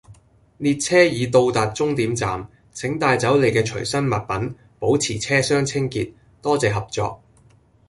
[0.57, 7.21] 列車已到達終點站，請帶走你嘅隨身物品，保持車廂清潔，多謝合作